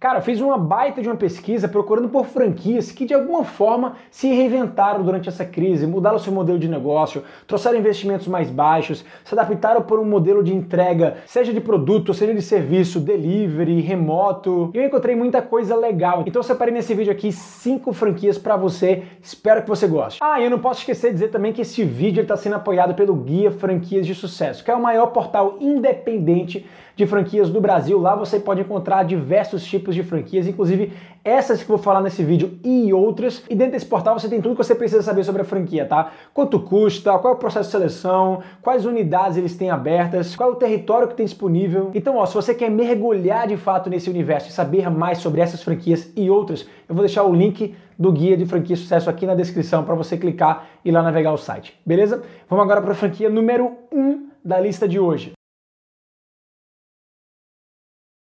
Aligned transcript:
Cara, 0.00 0.20
fiz 0.20 0.40
uma 0.40 0.56
baita 0.56 1.02
de 1.02 1.08
uma 1.08 1.16
pesquisa 1.16 1.66
procurando 1.66 2.08
por 2.08 2.24
franquias 2.24 2.92
que 2.92 3.04
de 3.04 3.12
alguma 3.12 3.42
forma 3.42 3.96
se 4.12 4.28
reinventaram 4.28 5.02
durante 5.02 5.28
essa 5.28 5.44
crise, 5.44 5.88
mudaram 5.88 6.20
seu 6.20 6.32
modelo 6.32 6.56
de 6.56 6.68
negócio, 6.68 7.24
trouxeram 7.48 7.80
investimentos 7.80 8.28
mais 8.28 8.48
baixos, 8.48 9.04
se 9.24 9.34
adaptaram 9.34 9.82
por 9.82 9.98
um 9.98 10.04
modelo 10.04 10.40
de 10.40 10.54
entrega, 10.54 11.16
seja 11.26 11.52
de 11.52 11.60
produto, 11.60 12.14
seja 12.14 12.32
de 12.32 12.40
serviço, 12.40 13.00
delivery, 13.00 13.80
remoto. 13.80 14.70
E 14.72 14.78
eu 14.78 14.84
encontrei 14.84 15.16
muita 15.16 15.42
coisa 15.42 15.74
legal. 15.74 16.22
Então 16.24 16.38
eu 16.38 16.44
separei 16.44 16.72
nesse 16.72 16.94
vídeo 16.94 17.10
aqui 17.12 17.32
cinco 17.32 17.92
franquias 17.92 18.38
para 18.38 18.56
você. 18.56 19.02
Espero 19.20 19.62
que 19.62 19.68
você 19.68 19.88
goste. 19.88 20.20
Ah, 20.22 20.40
e 20.40 20.44
eu 20.44 20.50
não 20.50 20.60
posso 20.60 20.78
esquecer 20.78 21.08
de 21.08 21.14
dizer 21.14 21.30
também 21.32 21.52
que 21.52 21.62
esse 21.62 21.82
vídeo 21.82 22.22
está 22.22 22.36
sendo 22.36 22.54
apoiado 22.54 22.94
pelo 22.94 23.16
Guia 23.16 23.50
Franquias 23.50 24.06
de 24.06 24.14
Sucesso, 24.14 24.62
que 24.62 24.70
é 24.70 24.76
o 24.76 24.80
maior 24.80 25.08
portal 25.08 25.56
independente 25.60 26.64
de 26.98 27.06
franquias 27.06 27.48
do 27.48 27.60
Brasil. 27.60 27.96
Lá 27.96 28.16
você 28.16 28.40
pode 28.40 28.60
encontrar 28.60 29.04
diversos 29.04 29.64
tipos 29.64 29.94
de 29.94 30.02
franquias, 30.02 30.48
inclusive 30.48 30.92
essas 31.24 31.62
que 31.62 31.70
eu 31.70 31.76
vou 31.76 31.78
falar 31.78 32.00
nesse 32.00 32.24
vídeo 32.24 32.58
e 32.64 32.92
outras. 32.92 33.44
E 33.48 33.54
dentro 33.54 33.74
desse 33.74 33.86
portal 33.86 34.18
você 34.18 34.28
tem 34.28 34.42
tudo 34.42 34.56
que 34.56 34.64
você 34.64 34.74
precisa 34.74 35.00
saber 35.00 35.22
sobre 35.22 35.42
a 35.42 35.44
franquia, 35.44 35.86
tá? 35.86 36.10
Quanto 36.34 36.58
custa, 36.58 37.16
qual 37.20 37.34
é 37.34 37.36
o 37.36 37.38
processo 37.38 37.66
de 37.66 37.70
seleção, 37.70 38.42
quais 38.60 38.84
unidades 38.84 39.36
eles 39.36 39.56
têm 39.56 39.70
abertas, 39.70 40.34
qual 40.34 40.50
é 40.50 40.52
o 40.52 40.56
território 40.56 41.06
que 41.06 41.14
tem 41.14 41.24
disponível. 41.24 41.92
Então, 41.94 42.16
ó, 42.16 42.26
se 42.26 42.34
você 42.34 42.52
quer 42.52 42.68
mergulhar 42.68 43.46
de 43.46 43.56
fato 43.56 43.88
nesse 43.88 44.10
universo 44.10 44.48
e 44.48 44.52
saber 44.52 44.90
mais 44.90 45.18
sobre 45.18 45.40
essas 45.40 45.62
franquias 45.62 46.12
e 46.16 46.28
outras, 46.28 46.66
eu 46.88 46.96
vou 46.96 47.04
deixar 47.04 47.22
o 47.22 47.32
link 47.32 47.76
do 47.96 48.10
guia 48.10 48.36
de 48.36 48.44
franquia 48.44 48.74
sucesso 48.74 49.08
aqui 49.08 49.24
na 49.24 49.36
descrição 49.36 49.84
para 49.84 49.94
você 49.94 50.16
clicar 50.16 50.66
e 50.84 50.90
lá 50.90 51.00
navegar 51.00 51.32
o 51.32 51.38
site. 51.38 51.78
Beleza? 51.86 52.24
Vamos 52.50 52.64
agora 52.64 52.82
para 52.82 52.90
a 52.90 52.96
franquia 52.96 53.30
número 53.30 53.70
1 53.92 54.00
um 54.00 54.28
da 54.44 54.58
lista 54.58 54.88
de 54.88 54.98
hoje. 54.98 55.37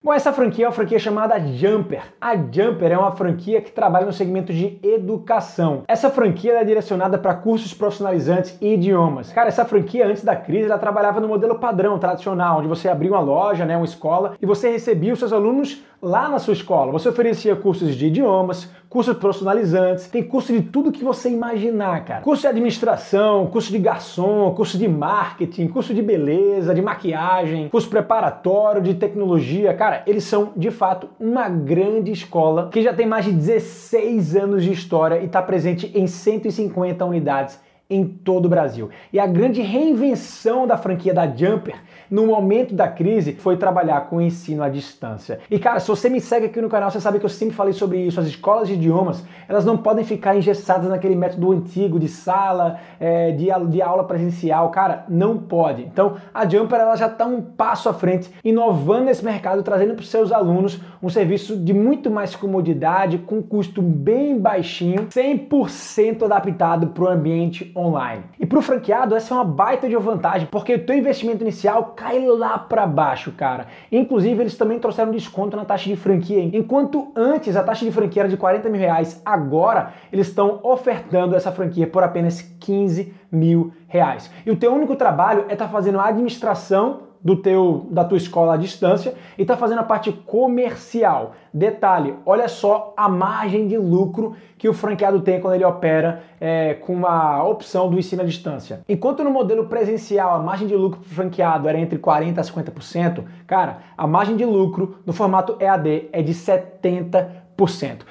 Bom, 0.01 0.13
essa 0.15 0.33
franquia 0.33 0.65
é 0.65 0.69
uma 0.69 0.73
franquia 0.73 0.99
chamada 1.01 1.41
Jumper. 1.41 2.03
A 2.21 2.37
Jumper 2.37 2.93
é 2.93 2.97
uma 2.97 3.17
franquia 3.17 3.61
que 3.61 3.73
trabalha 3.73 4.07
no 4.07 4.13
segmento 4.13 4.53
de 4.53 4.79
educação. 4.81 5.83
Essa 5.89 6.09
franquia 6.09 6.53
é 6.53 6.65
direcionada 6.65 7.19
para 7.19 7.35
cursos 7.35 7.75
profissionalizantes 7.75 8.57
e 8.61 8.75
idiomas. 8.75 9.33
Cara, 9.33 9.49
essa 9.49 9.65
franquia 9.65 10.07
antes 10.07 10.23
da 10.23 10.37
crise 10.37 10.71
ela 10.71 10.79
trabalhava 10.79 11.19
no 11.19 11.27
modelo 11.27 11.59
padrão, 11.59 11.99
tradicional, 11.99 12.59
onde 12.61 12.69
você 12.69 12.89
abria 12.89 13.11
uma 13.11 13.19
loja, 13.19 13.65
né, 13.65 13.77
uma 13.77 13.85
escola, 13.85 14.37
e 14.41 14.47
você 14.47 14.71
recebia 14.71 15.13
os 15.13 15.19
seus 15.19 15.33
alunos 15.33 15.83
lá 16.01 16.29
na 16.29 16.39
sua 16.39 16.53
escola. 16.53 16.93
Você 16.93 17.09
oferecia 17.09 17.57
cursos 17.57 17.97
de 17.97 18.07
idiomas, 18.07 18.71
cursos 18.89 19.17
profissionalizantes, 19.17 20.09
tem 20.09 20.23
curso 20.23 20.53
de 20.53 20.63
tudo 20.63 20.93
que 20.93 21.05
você 21.05 21.29
imaginar, 21.29 22.05
cara. 22.05 22.23
Curso 22.23 22.43
de 22.43 22.49
administração, 22.49 23.47
curso 23.47 23.71
de 23.71 23.79
garçom, 23.79 24.53
curso 24.55 24.79
de 24.79 24.89
marketing, 24.89 25.69
curso 25.69 25.93
de 25.93 26.01
beleza, 26.01 26.75
de 26.75 26.81
maquiagem, 26.81 27.69
curso 27.69 27.91
preparatório, 27.91 28.81
de 28.81 28.95
tecnologia. 28.95 29.75
Cara, 29.75 29.88
eles 30.07 30.25
são 30.25 30.53
de 30.57 30.71
fato 30.71 31.09
uma 31.19 31.49
grande 31.49 32.11
escola 32.11 32.69
que 32.71 32.83
já 32.83 32.93
tem 32.93 33.07
mais 33.07 33.25
de 33.25 33.33
16 33.33 34.37
anos 34.37 34.65
de 34.65 34.73
história 34.73 35.19
e 35.19 35.27
está 35.27 35.43
presente 35.43 35.91
em 35.95 36.07
150 36.07 37.05
unidades 37.05 37.59
em 37.91 38.05
todo 38.05 38.47
o 38.47 38.49
Brasil. 38.49 38.91
E 39.11 39.19
a 39.19 39.27
grande 39.27 39.63
reinvenção 39.63 40.67
da 40.67 40.77
franquia 40.77 41.15
da 41.15 41.27
Jumper 41.27 41.77
no 42.11 42.27
momento 42.27 42.75
da 42.75 42.87
crise 42.87 43.33
foi 43.33 43.57
trabalhar 43.57 44.03
com 44.09 44.21
ensino 44.21 44.63
à 44.63 44.69
distância. 44.69 45.41
E 45.51 45.59
cara, 45.59 45.81
se 45.81 45.89
você 45.89 46.09
me 46.09 46.21
segue 46.21 46.47
aqui 46.47 46.61
no 46.61 46.69
canal, 46.69 46.91
você 46.91 47.01
sabe 47.01 47.19
que 47.19 47.25
eu 47.25 47.31
sempre 47.31 47.55
falei 47.55 47.73
sobre 47.73 47.99
isso. 47.99 48.21
As 48.21 48.27
escolas 48.27 48.69
de 48.69 48.75
idiomas, 48.75 49.25
elas 49.49 49.65
não 49.65 49.77
podem 49.77 50.05
ficar 50.05 50.37
engessadas 50.37 50.89
naquele 50.89 51.15
método 51.15 51.51
antigo 51.53 51.99
de 51.99 52.09
sala, 52.09 52.79
é, 53.01 53.33
de, 53.33 53.47
de 53.69 53.81
aula 53.81 54.05
presencial. 54.05 54.71
Cara, 54.71 55.05
não 55.09 55.39
pode. 55.39 55.83
Então, 55.83 56.17
a 56.33 56.47
Jumper 56.47 56.81
ela 56.81 56.97
já 56.97 57.07
está 57.07 57.25
um 57.25 57.41
passo 57.41 57.89
à 57.89 57.95
frente, 57.95 58.31
inovando 58.45 59.07
nesse 59.07 59.25
mercado, 59.25 59.63
trazendo 59.63 59.95
para 59.95 60.03
os 60.03 60.11
seus 60.11 60.31
alunos 60.31 60.79
um 61.03 61.09
serviço 61.09 61.57
de 61.57 61.73
muito 61.73 62.11
mais 62.11 62.37
comodidade, 62.37 63.19
com 63.19 63.43
custo 63.43 63.81
bem 63.81 64.39
baixinho, 64.39 65.07
100% 65.07 66.25
adaptado 66.25 66.89
para 66.89 67.05
o 67.05 67.09
ambiente 67.09 67.73
online. 67.79 68.25
E 68.39 68.45
para 68.45 68.59
o 68.59 68.63
franqueado, 68.63 69.15
essa 69.15 69.33
é 69.33 69.37
uma 69.37 69.45
baita 69.45 69.89
de 69.89 69.97
vantagem, 69.97 70.49
porque 70.51 70.75
o 70.75 70.85
teu 70.85 70.97
investimento 70.97 71.43
inicial 71.43 71.93
cai 71.97 72.27
lá 72.27 72.59
para 72.59 72.87
baixo, 72.87 73.33
cara. 73.33 73.67
Inclusive, 73.91 74.43
eles 74.43 74.57
também 74.57 74.79
trouxeram 74.79 75.13
desconto 75.13 75.57
na 75.57 75.65
taxa 75.65 75.89
de 75.89 75.97
franquia. 75.97 76.43
Enquanto 76.43 77.13
antes 77.15 77.57
a 77.57 77.63
taxa 77.63 77.85
de 77.85 77.93
franquia 77.93 78.23
era 78.23 78.29
de 78.29 78.37
40 78.37 78.69
mil 78.69 78.81
reais, 78.81 79.23
agora 79.25 79.93
eles 80.13 80.29
estão 80.29 80.61
ofertando 80.63 81.37
essa 81.37 81.53
franquia 81.53 81.87
por 81.87 82.03
apenas 82.03 82.43
15 82.61 83.15
mil 83.31 83.73
reais. 83.87 84.31
E 84.45 84.51
o 84.51 84.57
teu 84.57 84.73
único 84.73 84.97
trabalho 84.97 85.45
é 85.49 85.53
estar 85.53 85.67
tá 85.67 85.71
fazendo 85.71 86.01
a 86.01 86.07
administração 86.07 87.08
do 87.23 87.37
teu, 87.37 87.87
da 87.91 88.05
tua 88.05 88.17
escola 88.17 88.55
à 88.55 88.57
distância 88.57 89.15
e 89.37 89.43
está 89.43 89.57
fazendo 89.57 89.81
a 89.81 89.85
parte 89.85 90.13
comercial. 90.13 91.33
Detalhe, 91.53 92.15
olha 92.25 92.49
só 92.49 92.93
a 92.97 93.09
margem 93.09 93.67
de 93.67 93.77
lucro 93.77 94.37
que 94.57 94.69
o 94.69 94.75
franqueado 94.75 95.21
tem 95.21 95.41
quando 95.41 95.55
ele 95.55 95.65
opera 95.65 96.23
é, 96.41 96.75
com 96.75 97.07
a 97.07 97.45
opção 97.45 97.89
do 97.89 97.99
ensino 97.99 98.23
à 98.23 98.25
distância. 98.25 98.81
Enquanto 98.89 99.25
no 99.25 99.31
modelo 99.31 99.67
presencial 99.67 100.35
a 100.35 100.39
margem 100.39 100.67
de 100.67 100.77
lucro 100.77 101.01
para 101.01 101.07
o 101.07 101.15
franqueado 101.15 101.69
era 101.69 101.79
entre 101.79 101.99
40% 101.99 102.39
a 102.39 102.43
50%, 102.43 103.25
cara, 103.47 103.79
a 103.97 104.07
margem 104.07 104.37
de 104.37 104.45
lucro 104.45 104.99
no 105.05 105.13
formato 105.13 105.57
EAD 105.61 106.09
é 106.13 106.23
de 106.23 106.33
70%. 106.33 107.48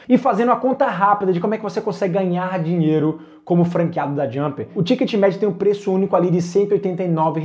E 0.09 0.17
fazendo 0.17 0.51
a 0.51 0.55
conta 0.55 0.85
rápida 0.87 1.31
de 1.31 1.39
como 1.39 1.53
é 1.53 1.57
que 1.57 1.63
você 1.63 1.79
consegue 1.79 2.13
ganhar 2.15 2.61
dinheiro 2.61 3.19
como 3.47 3.63
franqueado 3.63 4.13
da 4.13 4.29
Jumper, 4.29 4.67
o 4.75 4.83
ticket 4.83 5.13
médio 5.13 5.39
tem 5.39 5.47
um 5.47 5.53
preço 5.53 5.89
único 5.89 6.17
ali 6.17 6.29
de 6.29 6.35
R$ 6.35 6.41
189 6.41 7.41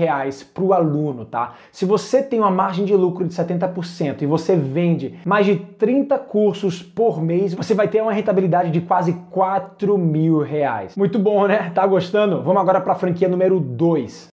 para 0.52 0.64
o 0.64 0.72
aluno, 0.72 1.24
tá? 1.24 1.54
Se 1.70 1.84
você 1.84 2.20
tem 2.20 2.40
uma 2.40 2.50
margem 2.50 2.84
de 2.84 2.96
lucro 2.96 3.24
de 3.24 3.32
70% 3.32 4.22
e 4.22 4.26
você 4.26 4.56
vende 4.56 5.14
mais 5.24 5.46
de 5.46 5.54
30 5.54 6.18
cursos 6.18 6.82
por 6.82 7.22
mês, 7.22 7.54
você 7.54 7.72
vai 7.72 7.86
ter 7.86 8.02
uma 8.02 8.12
rentabilidade 8.12 8.72
de 8.72 8.80
quase 8.80 9.12
4 9.30 9.96
mil 9.96 10.40
reais. 10.40 10.96
Muito 10.96 11.20
bom, 11.20 11.46
né? 11.46 11.70
Tá 11.72 11.86
gostando? 11.86 12.42
Vamos 12.42 12.60
agora 12.60 12.80
para 12.80 12.94
a 12.94 12.96
franquia 12.96 13.28
número 13.28 13.60
2. 13.60 14.31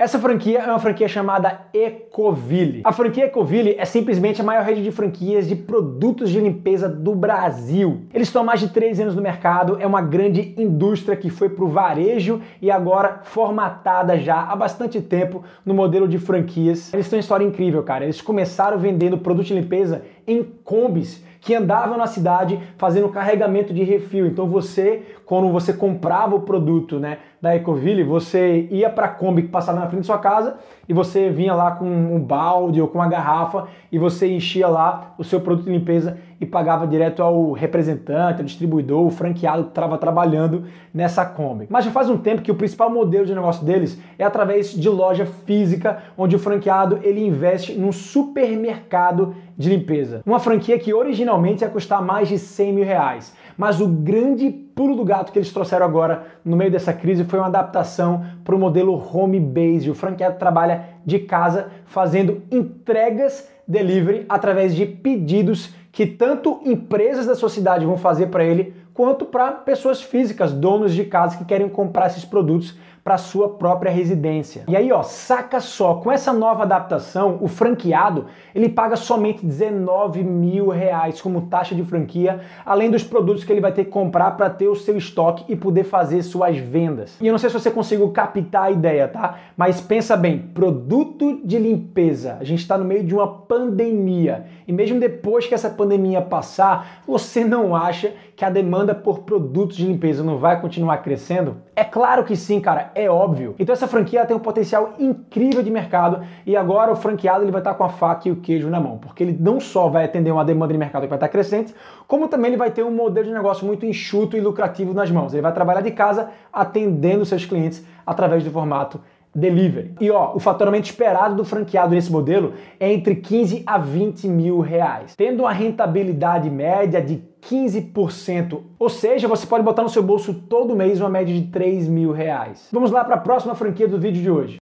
Essa 0.00 0.18
franquia 0.18 0.60
é 0.60 0.66
uma 0.66 0.78
franquia 0.78 1.06
chamada 1.06 1.60
Ecoville. 1.74 2.80
A 2.84 2.90
franquia 2.90 3.26
Ecoville 3.26 3.76
é 3.78 3.84
simplesmente 3.84 4.40
a 4.40 4.44
maior 4.44 4.64
rede 4.64 4.82
de 4.82 4.90
franquias 4.90 5.46
de 5.46 5.54
produtos 5.54 6.30
de 6.30 6.40
limpeza 6.40 6.88
do 6.88 7.14
Brasil. 7.14 8.06
Eles 8.14 8.28
estão 8.28 8.40
há 8.40 8.44
mais 8.46 8.60
de 8.60 8.70
13 8.70 9.02
anos 9.02 9.14
no 9.14 9.20
mercado, 9.20 9.76
é 9.78 9.86
uma 9.86 10.00
grande 10.00 10.54
indústria 10.56 11.14
que 11.14 11.28
foi 11.28 11.50
para 11.50 11.62
o 11.66 11.68
varejo 11.68 12.40
e 12.62 12.70
agora 12.70 13.20
formatada 13.24 14.18
já 14.18 14.40
há 14.40 14.56
bastante 14.56 15.02
tempo 15.02 15.44
no 15.66 15.74
modelo 15.74 16.08
de 16.08 16.16
franquias. 16.16 16.94
Eles 16.94 17.06
têm 17.10 17.18
uma 17.18 17.20
história 17.20 17.44
incrível, 17.44 17.82
cara. 17.82 18.04
Eles 18.04 18.22
começaram 18.22 18.78
vendendo 18.78 19.18
produto 19.18 19.48
de 19.48 19.54
limpeza 19.54 20.02
em 20.30 20.42
combis 20.64 21.24
que 21.40 21.54
andavam 21.54 21.96
na 21.96 22.06
cidade 22.06 22.60
fazendo 22.76 23.08
carregamento 23.08 23.72
de 23.72 23.82
refil. 23.82 24.26
Então 24.26 24.46
você, 24.46 25.02
quando 25.24 25.50
você 25.50 25.72
comprava 25.72 26.36
o 26.36 26.42
produto, 26.42 26.98
né, 26.98 27.18
da 27.40 27.56
Ecoville, 27.56 28.04
você 28.04 28.68
ia 28.70 28.90
para 28.90 29.06
a 29.06 29.08
Kombi 29.08 29.42
que 29.42 29.48
passava 29.48 29.80
na 29.80 29.86
frente 29.86 30.02
da 30.02 30.06
sua 30.06 30.18
casa 30.18 30.58
e 30.86 30.92
você 30.92 31.30
vinha 31.30 31.54
lá 31.54 31.70
com 31.72 31.86
um 31.86 32.20
balde 32.20 32.80
ou 32.80 32.86
com 32.86 32.98
uma 32.98 33.08
garrafa 33.08 33.68
e 33.90 33.98
você 33.98 34.30
enchia 34.30 34.68
lá 34.68 35.14
o 35.16 35.24
seu 35.24 35.40
produto 35.40 35.64
de 35.64 35.72
limpeza 35.72 36.18
e 36.40 36.46
pagava 36.46 36.86
direto 36.86 37.22
ao 37.22 37.52
representante, 37.52 38.40
ao 38.40 38.46
distribuidor, 38.46 39.06
o 39.06 39.10
franqueado 39.10 39.64
que 39.64 39.68
estava 39.70 39.98
trabalhando 39.98 40.64
nessa 40.92 41.24
Kombi. 41.24 41.66
Mas 41.68 41.84
já 41.84 41.90
faz 41.90 42.08
um 42.08 42.16
tempo 42.16 42.40
que 42.40 42.50
o 42.50 42.54
principal 42.54 42.88
modelo 42.88 43.26
de 43.26 43.34
negócio 43.34 43.64
deles 43.64 44.00
é 44.18 44.24
através 44.24 44.72
de 44.72 44.88
loja 44.88 45.26
física, 45.26 46.02
onde 46.16 46.34
o 46.34 46.38
franqueado 46.38 46.98
ele 47.02 47.24
investe 47.24 47.78
num 47.78 47.92
supermercado 47.92 49.34
de 49.56 49.68
limpeza. 49.68 50.22
Uma 50.24 50.40
franquia 50.40 50.78
que 50.78 50.94
originalmente 50.94 51.62
ia 51.62 51.68
custar 51.68 52.02
mais 52.02 52.28
de 52.28 52.38
100 52.38 52.72
mil 52.72 52.84
reais. 52.84 53.36
Mas 53.58 53.78
o 53.78 53.86
grande 53.86 54.48
pulo 54.48 54.96
do 54.96 55.04
gato 55.04 55.30
que 55.30 55.38
eles 55.38 55.52
trouxeram 55.52 55.84
agora 55.84 56.24
no 56.42 56.56
meio 56.56 56.70
dessa 56.70 56.94
crise 56.94 57.24
foi 57.24 57.38
uma 57.38 57.48
adaptação 57.48 58.24
para 58.42 58.54
o 58.54 58.58
modelo 58.58 58.94
home 58.94 59.38
base. 59.38 59.90
O 59.90 59.94
franqueado 59.94 60.38
trabalha 60.38 60.84
de 61.04 61.18
casa 61.18 61.66
fazendo 61.84 62.42
entregas 62.50 63.46
delivery 63.70 64.26
através 64.28 64.74
de 64.74 64.84
pedidos 64.84 65.72
que 65.92 66.04
tanto 66.04 66.60
empresas 66.64 67.26
da 67.26 67.34
sua 67.34 67.48
cidade 67.48 67.86
vão 67.86 67.96
fazer 67.96 68.26
para 68.26 68.44
ele, 68.44 68.74
quanto 68.92 69.24
para 69.24 69.52
pessoas 69.52 70.02
físicas, 70.02 70.52
donos 70.52 70.92
de 70.92 71.04
casa 71.04 71.38
que 71.38 71.44
querem 71.44 71.68
comprar 71.68 72.08
esses 72.08 72.24
produtos 72.24 72.76
para 73.10 73.18
sua 73.18 73.48
própria 73.48 73.90
residência. 73.90 74.62
E 74.68 74.76
aí, 74.76 74.92
ó, 74.92 75.02
saca 75.02 75.58
só, 75.58 75.94
com 75.94 76.12
essa 76.12 76.32
nova 76.32 76.62
adaptação, 76.62 77.38
o 77.40 77.48
franqueado 77.48 78.26
ele 78.54 78.68
paga 78.68 78.94
somente 78.94 79.44
19 79.44 80.22
mil 80.22 80.68
reais 80.68 81.20
como 81.20 81.48
taxa 81.48 81.74
de 81.74 81.82
franquia, 81.82 82.38
além 82.64 82.88
dos 82.88 83.02
produtos 83.02 83.42
que 83.42 83.52
ele 83.52 83.60
vai 83.60 83.72
ter 83.72 83.86
que 83.86 83.90
comprar 83.90 84.36
para 84.36 84.48
ter 84.48 84.68
o 84.68 84.76
seu 84.76 84.96
estoque 84.96 85.44
e 85.48 85.56
poder 85.56 85.82
fazer 85.82 86.22
suas 86.22 86.56
vendas. 86.56 87.16
E 87.20 87.26
eu 87.26 87.32
não 87.32 87.38
sei 87.38 87.50
se 87.50 87.58
você 87.58 87.68
conseguiu 87.68 88.08
captar 88.10 88.66
a 88.66 88.70
ideia, 88.70 89.08
tá? 89.08 89.40
Mas 89.56 89.80
pensa 89.80 90.16
bem, 90.16 90.38
produto 90.38 91.40
de 91.44 91.58
limpeza. 91.58 92.36
A 92.38 92.44
gente 92.44 92.60
está 92.60 92.78
no 92.78 92.84
meio 92.84 93.02
de 93.02 93.12
uma 93.12 93.26
pandemia 93.26 94.46
e 94.68 94.72
mesmo 94.72 95.00
depois 95.00 95.48
que 95.48 95.54
essa 95.54 95.68
pandemia 95.68 96.22
passar, 96.22 97.02
você 97.04 97.44
não 97.44 97.74
acha 97.74 98.14
que 98.36 98.44
a 98.44 98.50
demanda 98.50 98.94
por 98.94 99.18
produtos 99.18 99.76
de 99.76 99.84
limpeza 99.84 100.22
não 100.22 100.38
vai 100.38 100.60
continuar 100.60 100.98
crescendo? 100.98 101.56
É 101.74 101.82
claro 101.82 102.24
que 102.24 102.36
sim, 102.36 102.60
cara, 102.60 102.92
é 103.04 103.10
óbvio. 103.10 103.54
Então 103.58 103.72
essa 103.72 103.86
franquia 103.86 104.24
tem 104.26 104.36
um 104.36 104.40
potencial 104.40 104.94
incrível 104.98 105.62
de 105.62 105.70
mercado 105.70 106.24
e 106.46 106.56
agora 106.56 106.92
o 106.92 106.96
franqueado 106.96 107.44
ele 107.44 107.50
vai 107.50 107.60
estar 107.60 107.74
com 107.74 107.84
a 107.84 107.88
faca 107.88 108.28
e 108.28 108.32
o 108.32 108.36
queijo 108.36 108.68
na 108.68 108.80
mão, 108.80 108.98
porque 108.98 109.22
ele 109.22 109.36
não 109.38 109.60
só 109.60 109.88
vai 109.88 110.04
atender 110.04 110.30
uma 110.30 110.44
demanda 110.44 110.72
de 110.72 110.78
mercado 110.78 111.02
que 111.02 111.08
vai 111.08 111.16
estar 111.16 111.28
crescente, 111.28 111.74
como 112.06 112.28
também 112.28 112.50
ele 112.50 112.56
vai 112.56 112.70
ter 112.70 112.82
um 112.82 112.90
modelo 112.90 113.26
de 113.26 113.32
negócio 113.32 113.66
muito 113.66 113.86
enxuto 113.86 114.36
e 114.36 114.40
lucrativo 114.40 114.92
nas 114.92 115.10
mãos. 115.10 115.32
Ele 115.32 115.42
vai 115.42 115.52
trabalhar 115.52 115.80
de 115.80 115.90
casa 115.90 116.30
atendendo 116.52 117.24
seus 117.24 117.44
clientes 117.44 117.84
através 118.06 118.44
do 118.44 118.50
formato 118.50 119.00
delivery. 119.34 119.94
E 120.00 120.10
ó, 120.10 120.34
o 120.34 120.40
faturamento 120.40 120.86
esperado 120.86 121.36
do 121.36 121.44
franqueado 121.44 121.94
nesse 121.94 122.10
modelo 122.10 122.54
é 122.78 122.92
entre 122.92 123.16
15 123.16 123.62
a 123.66 123.78
20 123.78 124.28
mil 124.28 124.60
reais, 124.60 125.14
tendo 125.16 125.44
uma 125.44 125.52
rentabilidade 125.52 126.50
média 126.50 127.00
de 127.00 127.22
15%. 127.42 128.60
Ou 128.78 128.88
seja, 128.88 129.28
você 129.28 129.46
pode 129.46 129.64
botar 129.64 129.82
no 129.82 129.88
seu 129.88 130.02
bolso 130.02 130.34
todo 130.34 130.76
mês 130.76 131.00
uma 131.00 131.08
média 131.08 131.34
de 131.34 131.46
3 131.48 131.88
mil 131.88 132.12
reais. 132.12 132.68
Vamos 132.72 132.90
lá 132.90 133.04
para 133.04 133.14
a 133.14 133.20
próxima 133.20 133.54
franquia 133.54 133.88
do 133.88 133.98
vídeo 133.98 134.22
de 134.22 134.30
hoje. 134.30 134.59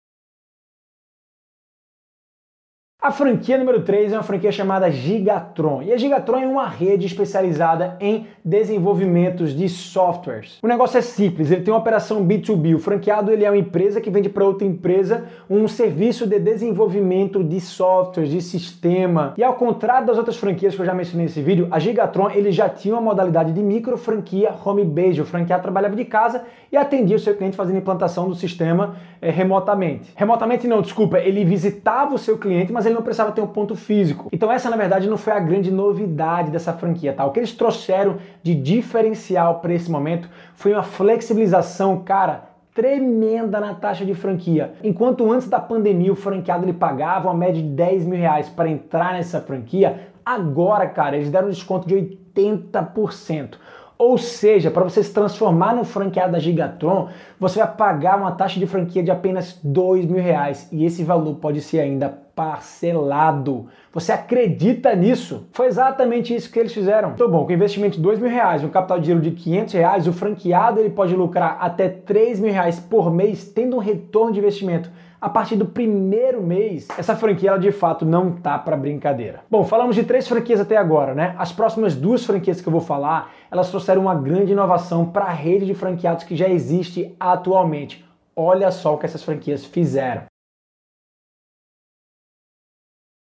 A 3.05 3.11
franquia 3.11 3.59
número 3.59 3.83
3 3.83 4.15
é 4.15 4.17
uma 4.17 4.23
franquia 4.23 4.51
chamada 4.51 4.91
Gigatron. 4.91 5.83
E 5.83 5.93
a 5.93 5.97
Gigatron 5.99 6.39
é 6.39 6.47
uma 6.47 6.67
rede 6.67 7.05
especializada 7.05 7.99
em 8.01 8.27
desenvolvimentos 8.43 9.55
de 9.55 9.69
softwares. 9.69 10.59
O 10.63 10.67
negócio 10.67 10.97
é 10.97 11.03
simples, 11.03 11.51
ele 11.51 11.61
tem 11.61 11.75
uma 11.75 11.81
operação 11.81 12.27
B2B. 12.27 12.75
O 12.75 12.79
franqueado 12.79 13.31
ele 13.31 13.45
é 13.45 13.51
uma 13.51 13.59
empresa 13.59 14.01
que 14.01 14.09
vende 14.09 14.31
para 14.31 14.47
outra 14.47 14.67
empresa 14.67 15.27
um 15.51 15.69
serviço 15.69 16.27
de 16.27 16.39
desenvolvimento 16.39 17.45
de 17.45 17.61
softwares, 17.61 18.31
de 18.31 18.41
sistema. 18.41 19.35
E 19.37 19.45
ao 19.45 19.53
contrário 19.53 20.07
das 20.07 20.17
outras 20.17 20.39
franquias 20.39 20.75
que 20.75 20.81
eu 20.81 20.87
já 20.87 20.95
mencionei 20.95 21.27
nesse 21.27 21.43
vídeo, 21.43 21.69
a 21.71 21.79
Gigatron 21.79 22.31
ele 22.31 22.51
já 22.51 22.71
tinha 22.71 22.95
uma 22.95 23.03
modalidade 23.03 23.53
de 23.53 23.63
micro 23.63 23.99
franquia 23.99 24.55
home 24.65 24.83
base. 24.83 25.21
O 25.21 25.27
franqueado 25.27 25.63
trabalhava 25.63 25.95
de 25.95 26.07
casa 26.07 26.45
e 26.73 26.77
atendia 26.79 27.17
o 27.17 27.21
seu 27.21 27.37
cliente 27.37 27.55
fazendo 27.55 27.77
implantação 27.77 28.31
do 28.31 28.35
sistema 28.35 28.97
é, 29.21 29.31
remotamente. 29.31 30.11
Remotamente 30.17 30.67
não, 30.67 30.81
desculpa, 30.81 31.19
ele 31.19 31.45
visitava 31.45 32.15
o 32.15 32.19
seu 32.19 32.39
cliente, 32.39 32.73
mas 32.73 32.87
ele 32.87 32.94
não 32.95 33.03
precisava 33.03 33.33
ter 33.33 33.41
um 33.41 33.47
ponto 33.47 33.75
físico. 33.75 34.29
Então 34.33 34.51
essa 34.51 34.71
na 34.71 34.77
verdade 34.77 35.09
não 35.09 35.17
foi 35.17 35.33
a 35.33 35.41
grande 35.41 35.71
novidade 35.71 36.51
dessa 36.51 36.73
franquia, 36.73 37.13
tá? 37.13 37.25
O 37.25 37.31
que 37.31 37.41
eles 37.41 37.53
trouxeram 37.53 38.17
de 38.43 38.55
diferencial 38.55 39.61
para 39.61 39.75
esse 39.75 39.91
momento 39.91 40.29
foi 40.55 40.73
uma 40.73 40.83
flexibilização, 40.83 42.01
cara, 42.01 42.45
tremenda 42.75 43.61
na 43.61 43.75
taxa 43.75 44.05
de 44.05 44.15
franquia. 44.15 44.75
Enquanto 44.83 45.31
antes 45.31 45.49
da 45.49 45.61
pandemia 45.61 46.13
o 46.13 46.17
franqueado 46.17 46.65
ele 46.65 46.73
pagava 46.73 47.29
uma 47.29 47.35
média 47.35 47.63
de 47.63 47.69
10 47.69 48.05
mil 48.07 48.19
reais 48.19 48.49
para 48.49 48.69
entrar 48.69 49.13
nessa 49.13 49.41
franquia, 49.41 50.09
agora, 50.25 50.87
cara, 50.89 51.17
eles 51.17 51.31
deram 51.31 51.49
um 51.49 51.51
desconto 51.51 51.87
de 51.87 52.19
80%. 52.35 53.55
Ou 53.97 54.19
seja, 54.19 54.73
para 54.73 54.83
você 54.83 55.05
se 55.05 55.15
transformar 55.15 55.75
no 55.75 55.85
franqueado 55.85 56.33
da 56.33 56.41
Gigatron, 56.41 57.09
você 57.39 57.61
vai 57.61 57.73
pagar 57.77 58.19
uma 58.19 58.33
taxa 58.33 58.59
de 58.59 58.67
franquia 58.67 59.05
de 59.05 59.11
apenas 59.11 59.59
dois 59.63 60.05
mil 60.05 60.21
reais 60.21 60.69
e 60.73 60.85
esse 60.85 61.05
valor 61.05 61.37
pode 61.37 61.61
ser 61.61 61.79
ainda 61.79 62.24
parcelado. 62.35 63.67
Você 63.93 64.13
acredita 64.13 64.95
nisso? 64.95 65.47
Foi 65.53 65.67
exatamente 65.67 66.35
isso 66.35 66.51
que 66.51 66.59
eles 66.59 66.73
fizeram. 66.73 67.11
Então, 67.11 67.31
bom, 67.31 67.45
com 67.47 67.53
investimento 67.53 67.97
de 67.97 68.03
dois 68.03 68.19
mil 68.19 68.31
reais, 68.31 68.65
um 68.65 68.69
capital 68.69 68.99
de 68.99 69.05
dinheiro 69.05 69.23
de 69.23 69.31
500 69.31 69.75
reais, 69.75 70.07
o 70.07 70.13
franqueado 70.13 70.81
ele 70.81 70.91
pode 70.91 71.15
lucrar 71.15 71.59
até 71.61 71.89
três 71.89 72.41
mil 72.41 72.53
reais 72.53 72.81
por 72.81 73.13
mês, 73.13 73.45
tendo 73.49 73.77
um 73.77 73.81
retorno 73.81 74.33
de 74.33 74.39
investimento 74.39 74.91
a 75.25 75.29
partir 75.31 75.57
do 75.57 75.65
primeiro 75.65 76.43
mês, 76.43 76.87
essa 76.99 77.17
franquia 77.17 77.49
ela 77.49 77.59
de 77.59 77.73
fato 77.73 78.05
não 78.05 78.33
tá 78.33 78.59
para 78.59 78.77
brincadeira. 78.77 79.41
Bom, 79.51 79.65
falamos 79.65 79.97
de 79.97 80.05
três 80.05 80.29
franquias 80.29 80.61
até 80.61 80.77
agora, 80.77 81.15
né? 81.15 81.35
As 81.39 81.51
próximas 81.51 81.95
duas 81.95 82.27
franquias 82.27 82.61
que 82.61 82.69
eu 82.69 82.71
vou 82.71 82.83
falar, 82.83 83.33
elas 83.51 83.71
trouxeram 83.71 84.03
uma 84.03 84.15
grande 84.15 84.53
inovação 84.53 85.07
para 85.07 85.25
a 85.25 85.33
rede 85.33 85.65
de 85.65 85.73
franqueados 85.73 86.25
que 86.25 86.37
já 86.37 86.47
existe 86.47 87.17
atualmente. 87.19 88.05
Olha 88.37 88.71
só 88.71 88.93
o 88.93 88.99
que 88.99 89.07
essas 89.07 89.23
franquias 89.23 89.65
fizeram. 89.65 90.25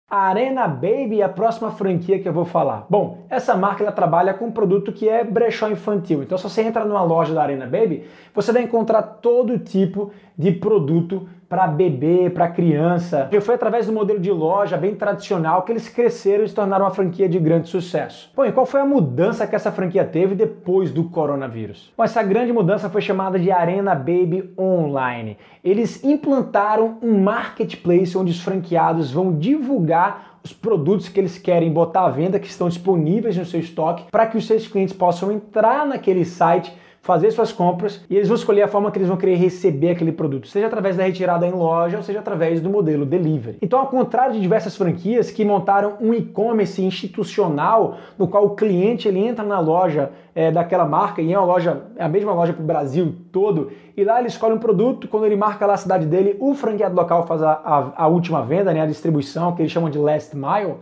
A 0.09 0.19
Arena 0.30 0.69
Baby 0.69 1.19
é 1.19 1.25
a 1.25 1.30
próxima 1.30 1.69
franquia 1.69 2.18
que 2.18 2.30
eu 2.30 2.31
vou 2.31 2.45
falar. 2.45 2.86
Bom, 2.89 3.25
essa 3.30 3.57
marca 3.57 3.83
ela 3.83 3.92
trabalha 3.92 4.33
com 4.33 4.45
um 4.45 4.51
produto 4.51 4.94
que 4.94 5.09
é 5.09 5.21
brechó 5.21 5.68
infantil. 5.68 6.24
Então, 6.24 6.38
se 6.38 6.45
você 6.45 6.62
entra 6.62 6.86
numa 6.86 7.04
loja 7.04 7.33
da 7.33 7.44
Arena 7.44 7.65
Baby, 7.65 8.06
você 8.33 8.54
vai 8.54 8.62
encontrar 8.62 9.01
todo 9.01 9.59
tipo 9.59 10.13
de 10.38 10.51
produto 10.51 11.28
para 11.50 11.66
bebê, 11.66 12.30
para 12.30 12.50
criança. 12.50 13.30
E 13.31 13.39
foi 13.39 13.56
através 13.56 13.88
do 13.88 13.94
modelo 13.94 14.19
de 14.19 14.31
loja 14.31 14.75
bem 14.75 14.95
tradicional 14.95 15.62
que 15.62 15.72
eles 15.72 15.88
cresceram 15.88 16.44
e 16.44 16.50
se 16.50 16.54
tornaram 16.54 16.86
uma 16.86 16.92
franquia 16.92 17.28
de 17.28 17.39
grande 17.39 17.69
sucesso. 17.69 18.30
Bom, 18.36 18.45
e 18.45 18.51
qual 18.51 18.66
foi 18.66 18.81
a 18.81 18.86
mudança 18.86 19.48
que 19.48 19.56
essa 19.56 19.72
franquia 19.72 20.04
teve 20.04 20.36
depois 20.36 20.92
do 20.92 21.06
coronavírus? 21.06 21.94
Bom, 21.98 22.04
essa 22.04 22.22
grande 22.22 22.51
mudança 22.51 22.89
foi 22.89 23.01
chamada 23.01 23.39
de 23.39 23.50
Arena 23.50 23.95
Baby 23.95 24.54
Online. 24.60 25.38
Eles 25.63 26.04
implantaram 26.04 26.98
um 27.01 27.18
marketplace 27.19 28.18
onde 28.18 28.31
os 28.31 28.42
franqueados 28.42 29.12
vão 29.12 29.38
divulgar 29.38 30.38
os 30.44 30.54
produtos 30.54 31.10
que 31.10 31.19
eles 31.19 31.38
querem 31.38 31.72
botar 31.72 32.06
à 32.06 32.10
venda, 32.10 32.40
que 32.40 32.48
estão 32.48 32.69
disponíveis 32.69 33.36
no 33.38 33.45
seu 33.45 33.60
estoque, 33.60 34.06
para 34.12 34.28
que 34.28 34.38
os 34.38 34.48
seus 34.48 34.68
clientes 34.68 34.95
possam 34.95 35.31
entrar 35.31 35.86
naquele 35.86 36.24
site 36.24 36.74
fazer 37.07 37.31
suas 37.31 37.54
compras 37.54 38.04
e 38.09 38.18
eles 38.18 38.27
vão 38.27 38.36
escolher 38.36 38.63
a 38.63 38.68
forma 38.68 38.92
que 38.92 38.98
eles 38.98 39.07
vão 39.07 39.15
querer 39.15 39.36
receber 39.36 39.92
aquele 39.92 40.12
produto, 40.12 40.45
seja 40.45 40.68
através 40.68 40.98
da 40.98 41.04
retirada 41.04 41.48
em 41.48 41.51
loja 41.51 41.95
ou 41.95 42.04
seja 42.04 42.19
através 42.19 42.59
do 42.59 42.69
modelo 42.69 43.06
delivery. 43.06 43.59
Então, 43.62 43.80
ao 43.80 43.88
contrário 43.88 44.33
de 44.33 44.42
diversas 44.42 44.75
franquias 44.75 45.31
que 45.31 45.45
montaram 45.45 45.94
um 46.01 46.13
e-commerce 46.13 46.83
institucional 46.83 47.95
no 48.19 48.27
qual 48.27 48.45
o 48.45 48.50
cliente 48.57 49.07
ele 49.07 49.25
entra 49.25 49.45
na 49.45 49.57
loja 49.57 50.12
é, 50.36 50.51
daquela 50.51 50.83
marca 50.83 51.21
e 51.21 51.31
é 51.31 51.39
uma 51.39 51.48
loja, 51.48 51.83
é 51.95 52.04
a 52.04 52.09
mesma 52.09 52.33
loja 52.33 52.51
para 52.51 52.62
o 52.62 52.68
Brasil 52.68 53.15
todo 53.31 53.71
e 53.95 54.04
lá 54.04 54.19
ele 54.19 54.27
escolhe 54.27 54.56
um 54.56 54.59
produto, 54.59 55.07
quando 55.07 55.25
ele 55.25 55.38
marca 55.38 55.65
lá 55.65 55.75
a 55.75 55.77
cidade 55.77 56.06
dele, 56.06 56.36
o 56.42 56.54
franqueado 56.54 56.94
local 56.94 57.25
faz 57.25 57.42
a, 57.42 57.54
a, 57.54 58.04
a 58.04 58.07
última 58.07 58.44
venda, 58.44 58.74
né, 58.74 58.81
a 58.81 58.86
distribuição 58.86 59.56
que 59.56 59.62
eles 59.62 59.71
chamam 59.71 59.89
de 59.89 59.98
last 59.98 60.36
mile. 60.36 60.75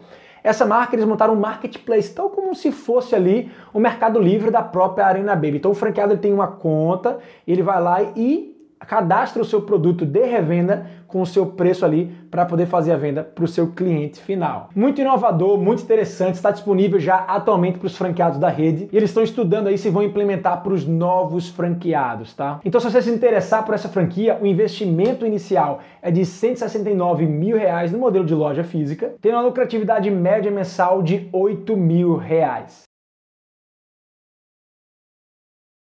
Essa 0.46 0.64
marca 0.64 0.96
eles 0.96 1.08
montaram 1.08 1.34
um 1.34 1.40
marketplace, 1.40 2.14
tal 2.14 2.30
como 2.30 2.54
se 2.54 2.72
fosse 2.72 3.16
ali 3.16 3.52
o 3.74 3.80
Mercado 3.80 4.20
Livre 4.20 4.52
da 4.52 4.62
própria 4.62 5.08
Arena 5.08 5.34
Baby. 5.34 5.58
Então 5.58 5.72
o 5.72 5.74
franqueado 5.74 6.14
ele 6.14 6.22
tem 6.22 6.32
uma 6.32 6.46
conta, 6.46 7.18
ele 7.48 7.64
vai 7.64 7.82
lá 7.82 8.04
e 8.16 8.55
cadastra 8.88 9.42
o 9.42 9.46
seu 9.46 9.62
produto 9.62 10.06
de 10.06 10.26
revenda 10.26 10.86
com 11.08 11.22
o 11.22 11.26
seu 11.26 11.46
preço 11.46 11.86
ali 11.86 12.12
para 12.30 12.46
poder 12.46 12.66
fazer 12.66 12.92
a 12.92 12.98
venda 12.98 13.24
para 13.24 13.46
o 13.46 13.48
seu 13.48 13.72
cliente 13.72 14.20
final. 14.20 14.70
Muito 14.76 15.00
inovador, 15.00 15.58
muito 15.58 15.84
interessante, 15.84 16.36
está 16.36 16.52
disponível 16.52 17.00
já 17.00 17.18
atualmente 17.18 17.80
para 17.80 17.88
os 17.88 17.96
franqueados 17.96 18.40
da 18.40 18.50
rede 18.50 18.90
e 18.92 18.98
eles 18.98 19.10
estão 19.10 19.24
estudando 19.24 19.68
aí 19.68 19.78
se 19.78 19.90
vão 19.90 20.04
implementar 20.04 20.62
para 20.62 20.74
os 20.74 20.86
novos 20.86 21.50
franqueados, 21.50 22.34
tá? 22.34 22.60
Então 22.66 22.82
se 22.82 22.90
você 22.90 23.02
se 23.02 23.10
interessar 23.10 23.64
por 23.64 23.76
essa 23.76 23.88
franquia, 23.88 24.38
o 24.42 24.46
investimento 24.46 25.26
inicial 25.26 25.80
é 26.02 26.12
de 26.12 26.26
169 26.26 27.26
mil 27.26 27.58
reais 27.58 27.92
no 27.92 28.00
modelo 28.00 28.26
de 28.26 28.36
loja 28.36 28.64
física, 28.64 29.16
tendo 29.22 29.36
uma 29.36 29.44
lucratividade 29.44 30.10
média 30.12 30.52
mensal 30.52 31.02
de 31.02 31.30
8 31.32 31.78
mil 31.78 32.16
reais. 32.16 32.84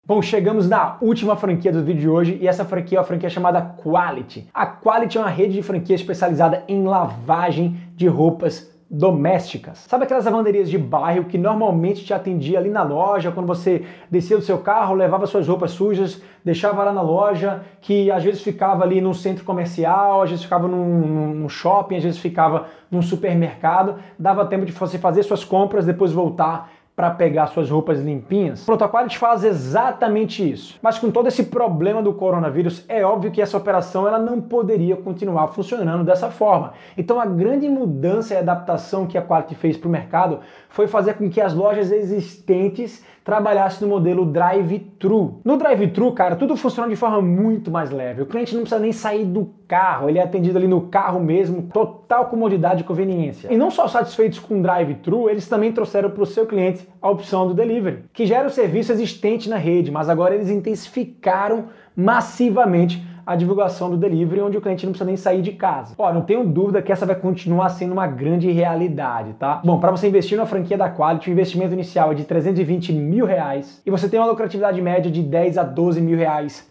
Bom, 0.08 0.22
chegamos 0.22 0.68
na 0.68 0.98
última 1.00 1.34
franquia 1.34 1.72
do 1.72 1.82
vídeo 1.82 2.00
de 2.00 2.08
hoje 2.08 2.38
e 2.40 2.46
essa 2.46 2.64
franquia 2.64 2.96
é 2.96 3.00
uma 3.00 3.04
franquia 3.04 3.28
chamada 3.28 3.60
Quality. 3.60 4.48
A 4.54 4.64
Quality 4.64 5.18
é 5.18 5.20
uma 5.20 5.28
rede 5.28 5.54
de 5.54 5.62
franquia 5.64 5.96
especializada 5.96 6.62
em 6.68 6.84
lavagem 6.84 7.76
de 7.96 8.06
roupas 8.06 8.72
domésticas. 8.88 9.78
Sabe 9.88 10.04
aquelas 10.04 10.24
lavanderias 10.24 10.70
de 10.70 10.78
bairro 10.78 11.24
que 11.24 11.36
normalmente 11.36 12.04
te 12.04 12.14
atendia 12.14 12.60
ali 12.60 12.70
na 12.70 12.84
loja, 12.84 13.32
quando 13.32 13.48
você 13.48 13.84
descia 14.08 14.36
do 14.36 14.44
seu 14.44 14.58
carro, 14.58 14.94
levava 14.94 15.26
suas 15.26 15.48
roupas 15.48 15.72
sujas, 15.72 16.22
deixava 16.44 16.84
lá 16.84 16.92
na 16.92 17.02
loja, 17.02 17.62
que 17.80 18.08
às 18.08 18.22
vezes 18.22 18.42
ficava 18.42 18.84
ali 18.84 19.00
num 19.00 19.12
centro 19.12 19.44
comercial, 19.44 20.22
às 20.22 20.30
vezes 20.30 20.44
ficava 20.44 20.68
num, 20.68 21.34
num 21.34 21.48
shopping, 21.48 21.96
às 21.96 22.04
vezes 22.04 22.20
ficava 22.20 22.66
num 22.88 23.02
supermercado, 23.02 23.96
dava 24.16 24.46
tempo 24.46 24.64
de 24.64 24.70
você 24.70 24.98
fazer 24.98 25.24
suas 25.24 25.44
compras, 25.44 25.84
depois 25.84 26.12
voltar 26.12 26.70
para 26.96 27.10
pegar 27.10 27.48
suas 27.48 27.68
roupas 27.68 28.00
limpinhas? 28.00 28.64
Pronto, 28.64 28.82
a 28.82 28.88
Quality 28.88 29.18
faz 29.18 29.44
exatamente 29.44 30.50
isso. 30.50 30.78
Mas 30.80 30.98
com 30.98 31.10
todo 31.10 31.28
esse 31.28 31.44
problema 31.44 32.02
do 32.02 32.14
coronavírus, 32.14 32.86
é 32.88 33.04
óbvio 33.04 33.30
que 33.30 33.42
essa 33.42 33.58
operação 33.58 34.08
ela 34.08 34.18
não 34.18 34.40
poderia 34.40 34.96
continuar 34.96 35.48
funcionando 35.48 36.02
dessa 36.02 36.30
forma. 36.30 36.72
Então 36.96 37.20
a 37.20 37.26
grande 37.26 37.68
mudança 37.68 38.32
e 38.32 38.38
adaptação 38.38 39.06
que 39.06 39.18
a 39.18 39.22
Quality 39.22 39.54
fez 39.54 39.76
para 39.76 39.88
o 39.88 39.92
mercado 39.92 40.40
foi 40.70 40.86
fazer 40.86 41.14
com 41.14 41.28
que 41.28 41.40
as 41.40 41.52
lojas 41.52 41.92
existentes 41.92 43.04
trabalhassem 43.22 43.86
no 43.86 43.92
modelo 43.92 44.24
drive-thru. 44.24 45.40
No 45.44 45.58
drive-thru, 45.58 46.12
cara, 46.12 46.36
tudo 46.36 46.56
funciona 46.56 46.88
de 46.88 46.96
forma 46.96 47.20
muito 47.20 47.70
mais 47.70 47.90
leve. 47.90 48.22
O 48.22 48.26
cliente 48.26 48.54
não 48.54 48.62
precisa 48.62 48.80
nem 48.80 48.92
sair 48.92 49.24
do 49.24 49.52
carro, 49.66 50.08
ele 50.08 50.18
é 50.18 50.22
atendido 50.22 50.58
ali 50.58 50.68
no 50.68 50.82
carro 50.82 51.20
mesmo, 51.20 51.62
total 51.72 52.26
comodidade 52.26 52.82
e 52.82 52.84
conveniência. 52.84 53.52
E 53.52 53.56
não 53.56 53.70
só 53.70 53.88
satisfeitos 53.88 54.38
com 54.38 54.58
o 54.58 54.62
drive-thru, 54.62 55.28
eles 55.28 55.48
também 55.48 55.72
trouxeram 55.72 56.10
para 56.10 56.22
o 56.22 56.26
seu 56.26 56.46
cliente 56.46 56.88
a 57.00 57.10
opção 57.10 57.48
do 57.48 57.54
delivery, 57.54 58.04
que 58.12 58.26
já 58.26 58.38
era 58.38 58.48
o 58.48 58.50
serviço 58.50 58.92
existente 58.92 59.48
na 59.48 59.56
rede, 59.56 59.90
mas 59.90 60.08
agora 60.08 60.34
eles 60.34 60.50
intensificaram 60.50 61.66
massivamente 61.96 63.04
a 63.26 63.34
divulgação 63.34 63.90
do 63.90 63.96
delivery, 63.96 64.40
onde 64.40 64.56
o 64.56 64.60
cliente 64.60 64.86
não 64.86 64.92
precisa 64.92 65.06
nem 65.06 65.16
sair 65.16 65.42
de 65.42 65.50
casa. 65.50 65.94
Ó, 65.98 66.12
não 66.12 66.22
tenho 66.22 66.46
dúvida 66.46 66.80
que 66.80 66.92
essa 66.92 67.04
vai 67.04 67.16
continuar 67.16 67.70
sendo 67.70 67.92
uma 67.92 68.06
grande 68.06 68.52
realidade, 68.52 69.32
tá? 69.32 69.60
Bom, 69.64 69.80
para 69.80 69.90
você 69.90 70.06
investir 70.06 70.38
na 70.38 70.46
franquia 70.46 70.78
da 70.78 70.88
Quality, 70.88 71.28
o 71.28 71.32
investimento 71.32 71.72
inicial 71.72 72.12
é 72.12 72.14
de 72.14 72.22
320 72.22 72.92
mil 72.92 73.26
reais 73.26 73.82
e 73.84 73.90
você 73.90 74.08
tem 74.08 74.20
uma 74.20 74.28
lucratividade 74.28 74.80
média 74.80 75.10
de 75.10 75.22
10 75.22 75.58
a 75.58 75.64
12 75.64 76.00
mil 76.00 76.16
reais 76.16 76.70